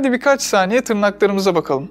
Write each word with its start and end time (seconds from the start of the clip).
Hadi 0.00 0.12
birkaç 0.12 0.42
saniye 0.42 0.80
tırnaklarımıza 0.80 1.54
bakalım. 1.54 1.90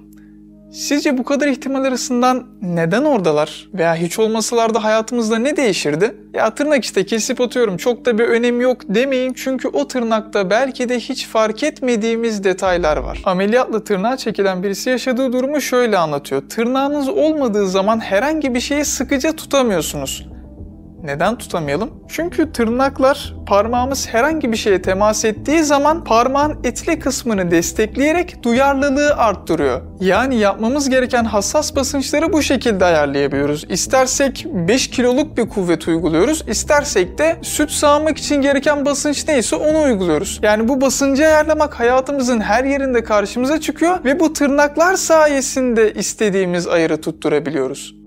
Sizce 0.72 1.18
bu 1.18 1.24
kadar 1.24 1.48
ihtimal 1.48 1.84
arasından 1.84 2.46
neden 2.62 3.04
oradalar? 3.04 3.68
Veya 3.74 3.94
hiç 3.94 4.18
olmasalar 4.18 4.74
da 4.74 4.84
hayatımızda 4.84 5.38
ne 5.38 5.56
değişirdi? 5.56 6.14
Ya 6.34 6.54
tırnak 6.54 6.84
işte 6.84 7.06
kesip 7.06 7.40
atıyorum 7.40 7.76
çok 7.76 8.04
da 8.04 8.18
bir 8.18 8.24
önemi 8.24 8.62
yok 8.62 8.78
demeyin 8.88 9.32
çünkü 9.32 9.68
o 9.68 9.88
tırnakta 9.88 10.50
belki 10.50 10.88
de 10.88 11.00
hiç 11.00 11.26
fark 11.26 11.62
etmediğimiz 11.62 12.44
detaylar 12.44 12.96
var. 12.96 13.22
Ameliyatla 13.24 13.84
tırnağa 13.84 14.16
çekilen 14.16 14.62
birisi 14.62 14.90
yaşadığı 14.90 15.32
durumu 15.32 15.60
şöyle 15.60 15.98
anlatıyor. 15.98 16.42
Tırnağınız 16.48 17.08
olmadığı 17.08 17.66
zaman 17.68 18.00
herhangi 18.00 18.54
bir 18.54 18.60
şeyi 18.60 18.84
sıkıca 18.84 19.32
tutamıyorsunuz. 19.32 20.26
Neden 21.04 21.38
tutamayalım? 21.38 21.90
Çünkü 22.08 22.52
tırnaklar 22.52 23.34
parmağımız 23.46 24.08
herhangi 24.08 24.52
bir 24.52 24.56
şeye 24.56 24.82
temas 24.82 25.24
ettiği 25.24 25.62
zaman 25.62 26.04
parmağın 26.04 26.58
etli 26.64 26.98
kısmını 26.98 27.50
destekleyerek 27.50 28.42
duyarlılığı 28.42 29.14
arttırıyor. 29.16 29.80
Yani 30.00 30.36
yapmamız 30.36 30.88
gereken 30.88 31.24
hassas 31.24 31.76
basınçları 31.76 32.32
bu 32.32 32.42
şekilde 32.42 32.84
ayarlayabiliyoruz. 32.84 33.64
İstersek 33.68 34.46
5 34.52 34.90
kiloluk 34.90 35.36
bir 35.36 35.48
kuvvet 35.48 35.88
uyguluyoruz, 35.88 36.44
istersek 36.48 37.18
de 37.18 37.36
süt 37.42 37.70
sağmak 37.70 38.18
için 38.18 38.36
gereken 38.36 38.84
basınç 38.84 39.28
neyse 39.28 39.56
onu 39.56 39.82
uyguluyoruz. 39.82 40.40
Yani 40.42 40.68
bu 40.68 40.80
basıncı 40.80 41.26
ayarlamak 41.26 41.80
hayatımızın 41.80 42.40
her 42.40 42.64
yerinde 42.64 43.04
karşımıza 43.04 43.60
çıkıyor 43.60 44.04
ve 44.04 44.20
bu 44.20 44.32
tırnaklar 44.32 44.94
sayesinde 44.94 45.92
istediğimiz 45.94 46.66
ayarı 46.66 47.00
tutturabiliyoruz. 47.00 47.99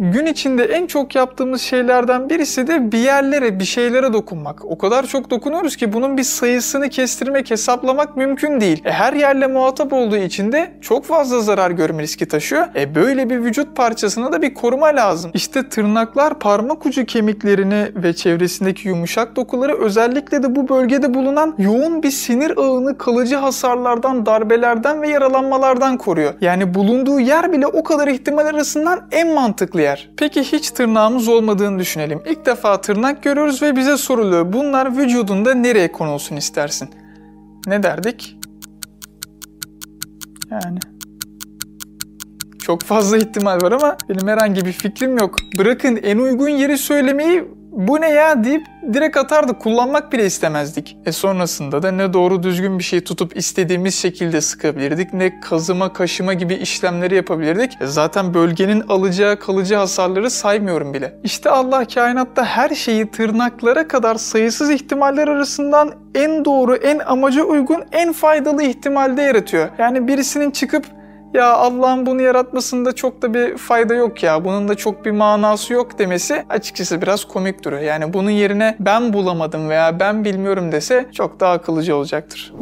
Gün 0.00 0.26
içinde 0.26 0.64
en 0.64 0.86
çok 0.86 1.14
yaptığımız 1.14 1.60
şeylerden 1.60 2.30
birisi 2.30 2.66
de 2.66 2.92
bir 2.92 2.98
yerlere, 2.98 3.60
bir 3.60 3.64
şeylere 3.64 4.12
dokunmak. 4.12 4.64
O 4.64 4.78
kadar 4.78 5.06
çok 5.06 5.30
dokunuyoruz 5.30 5.76
ki 5.76 5.92
bunun 5.92 6.16
bir 6.16 6.22
sayısını 6.22 6.88
kestirmek, 6.88 7.50
hesaplamak 7.50 8.16
mümkün 8.16 8.60
değil. 8.60 8.82
E, 8.84 8.92
her 8.92 9.12
yerle 9.12 9.46
muhatap 9.46 9.92
olduğu 9.92 10.16
için 10.16 10.52
de 10.52 10.72
çok 10.80 11.04
fazla 11.04 11.40
zarar 11.40 11.70
görme 11.70 12.02
riski 12.02 12.28
taşıyor. 12.28 12.66
E 12.76 12.94
böyle 12.94 13.30
bir 13.30 13.44
vücut 13.44 13.76
parçasına 13.76 14.32
da 14.32 14.42
bir 14.42 14.54
koruma 14.54 14.86
lazım. 14.86 15.30
İşte 15.34 15.68
tırnaklar 15.68 16.38
parmak 16.38 16.86
ucu 16.86 17.04
kemiklerini 17.04 17.88
ve 17.96 18.12
çevresindeki 18.12 18.88
yumuşak 18.88 19.36
dokuları 19.36 19.78
özellikle 19.80 20.42
de 20.42 20.56
bu 20.56 20.68
bölgede 20.68 21.14
bulunan 21.14 21.54
yoğun 21.58 22.02
bir 22.02 22.10
sinir 22.10 22.58
ağını 22.58 22.98
kalıcı 22.98 23.36
hasarlardan, 23.36 24.26
darbelerden 24.26 25.02
ve 25.02 25.08
yaralanmalardan 25.08 25.98
koruyor. 25.98 26.34
Yani 26.40 26.74
bulunduğu 26.74 27.20
yer 27.20 27.52
bile 27.52 27.66
o 27.66 27.82
kadar 27.82 28.08
ihtimal 28.08 28.46
arasından 28.46 29.00
en 29.12 29.34
mantıklı 29.34 29.80
yer 29.80 29.89
yer. 29.90 30.10
Peki 30.16 30.42
hiç 30.42 30.70
tırnağımız 30.70 31.28
olmadığını 31.28 31.78
düşünelim. 31.78 32.22
İlk 32.26 32.46
defa 32.46 32.80
tırnak 32.80 33.22
görüyoruz 33.22 33.62
ve 33.62 33.76
bize 33.76 33.96
soruluyor. 33.96 34.52
Bunlar 34.52 34.96
vücudunda 34.96 35.54
nereye 35.54 35.92
konulsun 35.92 36.36
istersin? 36.36 36.90
Ne 37.66 37.82
derdik? 37.82 38.36
Yani 40.50 40.78
çok 42.62 42.82
fazla 42.82 43.16
ihtimal 43.16 43.62
var 43.62 43.72
ama 43.72 43.96
benim 44.08 44.28
herhangi 44.28 44.64
bir 44.64 44.72
fikrim 44.72 45.18
yok. 45.18 45.36
Bırakın 45.58 46.00
en 46.02 46.18
uygun 46.18 46.48
yeri 46.48 46.78
söylemeyi 46.78 47.44
bu 47.72 48.00
ne 48.00 48.10
ya 48.10 48.44
deyip 48.44 48.66
direkt 48.94 49.16
atardık. 49.16 49.60
Kullanmak 49.60 50.12
bile 50.12 50.26
istemezdik. 50.26 50.96
E 51.06 51.12
sonrasında 51.12 51.82
da 51.82 51.90
ne 51.90 52.12
doğru 52.12 52.42
düzgün 52.42 52.78
bir 52.78 52.84
şey 52.84 53.00
tutup 53.00 53.36
istediğimiz 53.36 53.94
şekilde 53.94 54.40
sıkabilirdik 54.40 55.12
ne 55.12 55.40
kazıma 55.40 55.92
kaşıma 55.92 56.34
gibi 56.34 56.54
işlemleri 56.54 57.14
yapabilirdik. 57.14 57.72
E 57.80 57.86
zaten 57.86 58.34
bölgenin 58.34 58.84
alacağı 58.88 59.38
kalıcı 59.38 59.74
hasarları 59.74 60.30
saymıyorum 60.30 60.94
bile. 60.94 61.14
İşte 61.24 61.50
Allah 61.50 61.84
kainatta 61.84 62.44
her 62.44 62.70
şeyi 62.70 63.10
tırnaklara 63.10 63.88
kadar 63.88 64.14
sayısız 64.14 64.70
ihtimaller 64.70 65.28
arasından 65.28 65.92
en 66.14 66.44
doğru, 66.44 66.76
en 66.76 66.98
amaca 66.98 67.42
uygun, 67.42 67.84
en 67.92 68.12
faydalı 68.12 68.62
ihtimalde 68.62 69.22
yaratıyor. 69.22 69.68
Yani 69.78 70.08
birisinin 70.08 70.50
çıkıp 70.50 70.99
ya 71.34 71.52
Allah'ın 71.52 72.06
bunu 72.06 72.22
yaratmasında 72.22 72.92
çok 72.92 73.22
da 73.22 73.34
bir 73.34 73.56
fayda 73.56 73.94
yok 73.94 74.22
ya, 74.22 74.44
bunun 74.44 74.68
da 74.68 74.74
çok 74.74 75.04
bir 75.04 75.10
manası 75.10 75.72
yok 75.72 75.98
demesi 75.98 76.44
açıkçası 76.48 77.02
biraz 77.02 77.24
komik 77.24 77.64
duruyor. 77.64 77.82
Yani 77.82 78.12
bunun 78.12 78.30
yerine 78.30 78.76
ben 78.80 79.12
bulamadım 79.12 79.68
veya 79.68 80.00
ben 80.00 80.24
bilmiyorum 80.24 80.72
dese 80.72 81.06
çok 81.12 81.40
daha 81.40 81.52
akıllıca 81.52 81.94
olacaktır. 81.94 82.52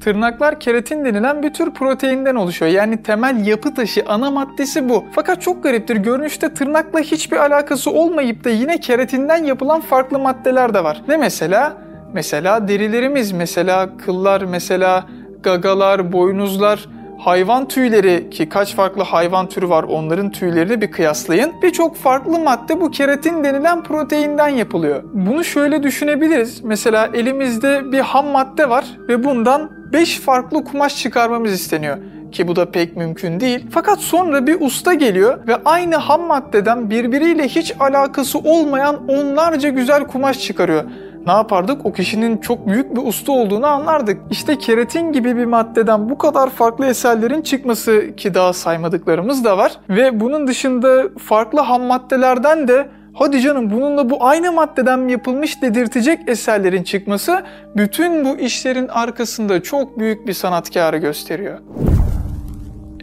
Tırnaklar 0.00 0.60
keratin 0.60 1.04
denilen 1.04 1.42
bir 1.42 1.52
tür 1.52 1.70
proteinden 1.70 2.34
oluşuyor. 2.34 2.72
Yani 2.72 3.02
temel 3.02 3.46
yapı 3.46 3.74
taşı, 3.74 4.04
ana 4.08 4.30
maddesi 4.30 4.88
bu. 4.88 5.04
Fakat 5.12 5.42
çok 5.42 5.62
gariptir. 5.62 5.96
Görünüşte 5.96 6.54
tırnakla 6.54 7.00
hiçbir 7.00 7.36
alakası 7.36 7.90
olmayıp 7.90 8.44
da 8.44 8.50
yine 8.50 8.80
keratinden 8.80 9.44
yapılan 9.44 9.80
farklı 9.80 10.18
maddeler 10.18 10.74
de 10.74 10.84
var. 10.84 11.02
Ne 11.08 11.16
mesela? 11.16 11.76
Mesela 12.12 12.68
derilerimiz, 12.68 13.32
mesela 13.32 13.88
kıllar, 14.04 14.42
mesela 14.42 15.04
gagalar, 15.42 16.12
boynuzlar, 16.12 16.88
hayvan 17.24 17.68
tüyleri 17.68 18.30
ki 18.30 18.48
kaç 18.48 18.74
farklı 18.74 19.02
hayvan 19.02 19.48
türü 19.48 19.68
var 19.68 19.82
onların 19.82 20.30
tüylerini 20.30 20.80
bir 20.80 20.90
kıyaslayın. 20.90 21.52
Birçok 21.62 21.96
farklı 21.96 22.38
madde 22.38 22.80
bu 22.80 22.90
keratin 22.90 23.44
denilen 23.44 23.82
proteinden 23.82 24.48
yapılıyor. 24.48 25.02
Bunu 25.12 25.44
şöyle 25.44 25.82
düşünebiliriz. 25.82 26.64
Mesela 26.64 27.10
elimizde 27.14 27.92
bir 27.92 28.00
ham 28.00 28.26
madde 28.26 28.70
var 28.70 28.84
ve 29.08 29.24
bundan 29.24 29.70
5 29.92 30.20
farklı 30.20 30.64
kumaş 30.64 30.96
çıkarmamız 30.96 31.52
isteniyor 31.52 31.98
ki 32.32 32.48
bu 32.48 32.56
da 32.56 32.70
pek 32.70 32.96
mümkün 32.96 33.40
değil. 33.40 33.66
Fakat 33.70 33.98
sonra 33.98 34.46
bir 34.46 34.60
usta 34.60 34.94
geliyor 34.94 35.46
ve 35.48 35.56
aynı 35.64 35.96
ham 35.96 36.22
maddeden 36.22 36.90
birbiriyle 36.90 37.48
hiç 37.48 37.74
alakası 37.80 38.38
olmayan 38.38 39.08
onlarca 39.08 39.68
güzel 39.68 40.06
kumaş 40.06 40.40
çıkarıyor 40.40 40.84
ne 41.26 41.32
yapardık? 41.32 41.86
O 41.86 41.92
kişinin 41.92 42.36
çok 42.36 42.66
büyük 42.66 42.96
bir 42.96 43.02
usta 43.06 43.32
olduğunu 43.32 43.66
anlardık. 43.66 44.20
İşte 44.30 44.58
keratin 44.58 45.12
gibi 45.12 45.36
bir 45.36 45.44
maddeden 45.44 46.10
bu 46.10 46.18
kadar 46.18 46.50
farklı 46.50 46.86
eserlerin 46.86 47.42
çıkması 47.42 48.16
ki 48.16 48.34
daha 48.34 48.52
saymadıklarımız 48.52 49.44
da 49.44 49.58
var. 49.58 49.72
Ve 49.88 50.20
bunun 50.20 50.46
dışında 50.46 51.02
farklı 51.18 51.60
ham 51.60 51.82
maddelerden 51.82 52.68
de 52.68 52.88
hadi 53.14 53.40
canım 53.40 53.70
bununla 53.70 54.10
bu 54.10 54.24
aynı 54.24 54.52
maddeden 54.52 54.98
mi 54.98 55.12
yapılmış 55.12 55.62
dedirtecek 55.62 56.18
eserlerin 56.26 56.82
çıkması 56.82 57.42
bütün 57.76 58.24
bu 58.24 58.38
işlerin 58.38 58.88
arkasında 58.88 59.62
çok 59.62 59.98
büyük 59.98 60.26
bir 60.26 60.32
sanatkarı 60.32 60.96
gösteriyor. 60.96 61.58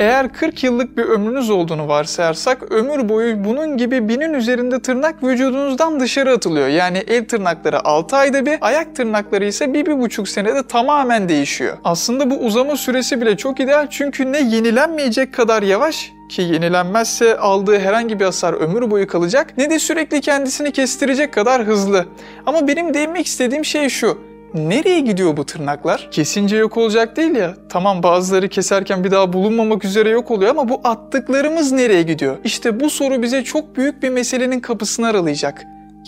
Eğer 0.01 0.33
40 0.33 0.63
yıllık 0.63 0.97
bir 0.97 1.03
ömrünüz 1.03 1.49
olduğunu 1.49 1.87
varsayarsak 1.87 2.71
ömür 2.71 3.09
boyu 3.09 3.43
bunun 3.45 3.77
gibi 3.77 4.09
binin 4.09 4.33
üzerinde 4.33 4.81
tırnak 4.81 5.23
vücudunuzdan 5.23 5.99
dışarı 5.99 6.31
atılıyor. 6.31 6.67
Yani 6.67 6.97
el 6.97 7.27
tırnakları 7.27 7.85
6 7.85 8.15
ayda 8.15 8.45
bir, 8.45 8.57
ayak 8.61 8.95
tırnakları 8.95 9.45
ise 9.45 9.65
1-1,5 9.65 10.25
senede 10.25 10.67
tamamen 10.67 11.29
değişiyor. 11.29 11.77
Aslında 11.83 12.29
bu 12.29 12.35
uzama 12.35 12.75
süresi 12.75 13.21
bile 13.21 13.37
çok 13.37 13.59
ideal 13.59 13.87
çünkü 13.89 14.31
ne 14.31 14.39
yenilenmeyecek 14.39 15.33
kadar 15.33 15.63
yavaş 15.63 16.11
ki 16.29 16.41
yenilenmezse 16.41 17.37
aldığı 17.37 17.79
herhangi 17.79 18.19
bir 18.19 18.25
hasar 18.25 18.53
ömür 18.53 18.91
boyu 18.91 19.07
kalacak 19.07 19.53
ne 19.57 19.69
de 19.69 19.79
sürekli 19.79 20.21
kendisini 20.21 20.71
kestirecek 20.71 21.33
kadar 21.33 21.63
hızlı. 21.63 22.05
Ama 22.45 22.67
benim 22.67 22.93
değinmek 22.93 23.25
istediğim 23.25 23.65
şey 23.65 23.89
şu. 23.89 24.30
Nereye 24.53 24.99
gidiyor 24.99 25.37
bu 25.37 25.45
tırnaklar? 25.45 26.07
Kesince 26.11 26.57
yok 26.57 26.77
olacak 26.77 27.17
değil 27.17 27.35
ya. 27.35 27.55
Tamam 27.69 28.03
bazıları 28.03 28.49
keserken 28.49 29.03
bir 29.03 29.11
daha 29.11 29.33
bulunmamak 29.33 29.85
üzere 29.85 30.09
yok 30.09 30.31
oluyor 30.31 30.51
ama 30.51 30.69
bu 30.69 30.81
attıklarımız 30.83 31.71
nereye 31.71 32.03
gidiyor? 32.03 32.37
İşte 32.43 32.79
bu 32.79 32.89
soru 32.89 33.21
bize 33.21 33.43
çok 33.43 33.75
büyük 33.75 34.03
bir 34.03 34.09
meselenin 34.09 34.59
kapısını 34.59 35.07
aralayacak. 35.07 35.63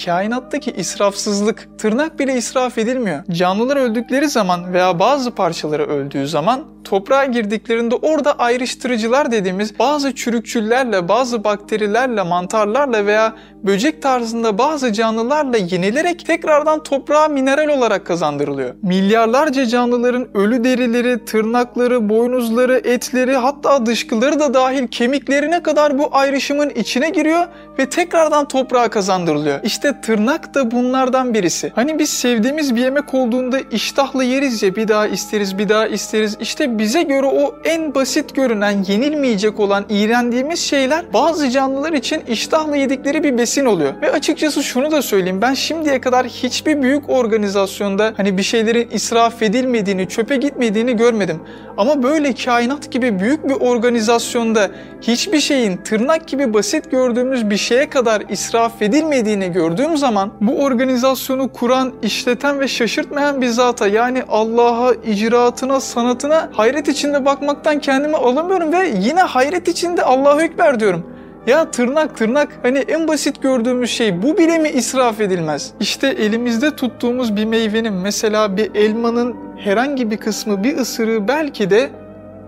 Kainattaki 0.05 0.71
israfsızlık, 0.71 1.69
tırnak 1.79 2.19
bile 2.19 2.37
israf 2.37 2.77
edilmiyor. 2.77 3.23
Canlılar 3.31 3.77
öldükleri 3.77 4.29
zaman 4.29 4.73
veya 4.73 4.99
bazı 4.99 5.31
parçaları 5.31 5.85
öldüğü 5.85 6.27
zaman 6.27 6.72
toprağa 6.83 7.25
girdiklerinde 7.25 7.95
orada 7.95 8.39
ayrıştırıcılar 8.39 9.31
dediğimiz 9.31 9.79
bazı 9.79 10.15
çürükçüllerle, 10.15 11.07
bazı 11.07 11.43
bakterilerle, 11.43 12.23
mantarlarla 12.23 13.05
veya 13.05 13.33
böcek 13.63 14.01
tarzında 14.01 14.57
bazı 14.57 14.93
canlılarla 14.93 15.57
yenilerek 15.57 16.25
tekrardan 16.25 16.83
toprağa 16.83 17.27
mineral 17.27 17.77
olarak 17.77 18.05
kazandırılıyor. 18.05 18.75
Milyarlarca 18.81 19.65
canlıların 19.65 20.27
ölü 20.33 20.63
derileri, 20.63 21.25
tırnakları, 21.25 22.09
boynuzları, 22.09 22.81
etleri 22.83 23.35
hatta 23.35 23.85
dışkıları 23.85 24.39
da 24.39 24.53
dahil 24.53 24.87
kemiklerine 24.87 25.63
kadar 25.63 25.99
bu 25.99 26.09
ayrışımın 26.11 26.69
içine 26.69 27.09
giriyor 27.09 27.47
ve 27.79 27.89
tekrardan 27.89 28.47
toprağa 28.47 28.89
kazandırılıyor. 28.89 29.59
İşte 29.63 30.01
tırnak 30.01 30.53
da 30.53 30.71
bunlardan 30.71 31.33
birisi. 31.33 31.71
Hani 31.75 31.99
biz 31.99 32.09
sevdiğimiz 32.09 32.75
bir 32.75 32.81
yemek 32.81 33.13
olduğunda 33.13 33.59
iştahla 33.71 34.23
yeriz 34.23 34.63
ya 34.63 34.75
bir 34.75 34.87
daha 34.87 35.07
isteriz 35.07 35.57
bir 35.57 35.69
daha 35.69 35.87
isteriz. 35.87 36.37
İşte 36.39 36.72
bize 36.79 37.03
göre 37.03 37.25
o 37.25 37.55
en 37.63 37.95
basit 37.95 38.35
görünen, 38.35 38.83
yenilmeyecek 38.87 39.59
olan, 39.59 39.85
iğrendiğimiz 39.89 40.59
şeyler 40.59 41.13
bazı 41.13 41.49
canlılar 41.49 41.93
için 41.93 42.21
iştahla 42.27 42.75
yedikleri 42.75 43.23
bir 43.23 43.37
besin 43.37 43.65
oluyor. 43.65 43.93
Ve 44.01 44.11
açıkçası 44.11 44.63
şunu 44.63 44.91
da 44.91 45.01
söyleyeyim. 45.01 45.41
Ben 45.41 45.53
şimdiye 45.53 46.01
kadar 46.01 46.27
hiçbir 46.27 46.81
büyük 46.81 47.09
organizasyonda 47.09 48.13
hani 48.17 48.37
bir 48.37 48.43
şeylerin 48.43 48.89
israf 48.91 49.41
edilmediğini, 49.41 50.09
çöpe 50.09 50.35
gitmediğini 50.35 50.97
görmedim. 50.97 51.39
Ama 51.77 52.03
böyle 52.03 52.33
kainat 52.33 52.91
gibi 52.91 53.19
büyük 53.19 53.49
bir 53.49 53.53
organizasyonda 53.53 54.69
hiçbir 55.01 55.39
şeyin 55.39 55.77
tırnak 55.77 56.27
gibi 56.27 56.53
basit 56.53 56.91
gördüğümüz 56.91 57.49
bir 57.49 57.57
şeye 57.57 57.89
kadar 57.89 58.23
israf 58.29 58.81
edilmediğini 58.81 59.51
gördüğüm 59.51 59.97
zaman 59.97 60.31
bu 60.41 60.63
organizasyonu 60.63 61.53
kuran, 61.53 61.93
işleten 62.01 62.59
ve 62.59 62.67
şaşırtmayan 62.67 63.41
bir 63.41 63.47
zata 63.47 63.87
yani 63.87 64.23
Allah'a, 64.29 64.93
icraatına, 64.93 65.79
sanatına 65.79 66.49
hayret 66.63 66.87
içinde 66.87 67.25
bakmaktan 67.25 67.79
kendimi 67.79 68.17
alamıyorum 68.17 68.71
ve 68.73 68.93
yine 68.99 69.21
hayret 69.21 69.67
içinde 69.67 70.03
Allahu 70.03 70.41
Ekber 70.41 70.79
diyorum. 70.79 71.03
Ya 71.47 71.71
tırnak 71.71 72.17
tırnak 72.17 72.59
hani 72.63 72.77
en 72.77 73.07
basit 73.07 73.41
gördüğümüz 73.41 73.89
şey 73.89 74.21
bu 74.21 74.37
bile 74.37 74.57
mi 74.57 74.69
israf 74.69 75.21
edilmez? 75.21 75.73
İşte 75.79 76.07
elimizde 76.07 76.75
tuttuğumuz 76.75 77.35
bir 77.35 77.45
meyvenin 77.45 77.93
mesela 77.93 78.57
bir 78.57 78.75
elmanın 78.75 79.35
herhangi 79.57 80.11
bir 80.11 80.17
kısmı 80.17 80.63
bir 80.63 80.77
ısırığı 80.77 81.27
belki 81.27 81.69
de 81.69 81.89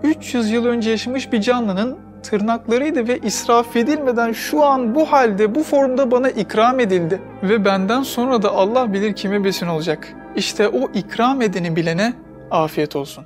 300 0.02 0.50
yıl 0.50 0.66
önce 0.66 0.90
yaşamış 0.90 1.32
bir 1.32 1.40
canlının 1.40 1.96
tırnaklarıydı 2.22 3.08
ve 3.08 3.18
israf 3.18 3.76
edilmeden 3.76 4.32
şu 4.32 4.64
an 4.64 4.94
bu 4.94 5.12
halde 5.12 5.54
bu 5.54 5.62
formda 5.62 6.10
bana 6.10 6.30
ikram 6.30 6.80
edildi. 6.80 7.20
Ve 7.42 7.64
benden 7.64 8.02
sonra 8.02 8.42
da 8.42 8.50
Allah 8.50 8.92
bilir 8.92 9.12
kime 9.12 9.44
besin 9.44 9.66
olacak. 9.66 10.08
İşte 10.36 10.68
o 10.68 10.90
ikram 10.94 11.42
edeni 11.42 11.76
bilene 11.76 12.12
afiyet 12.50 12.96
olsun. 12.96 13.24